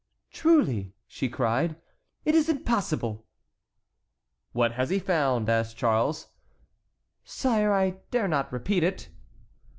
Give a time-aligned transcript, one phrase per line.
[0.31, 1.75] "Truly," she cried,
[2.25, 3.27] "it is impossible!"
[4.51, 6.29] "What has he found?" asked Charles.
[7.23, 9.09] "Sire, I dare not repeat it."